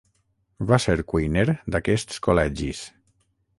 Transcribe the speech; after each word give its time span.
Va 0.71 0.79
ser 0.85 0.95
cuiner 1.11 1.45
d'aquests 1.77 2.19
col·legis. 2.29 2.83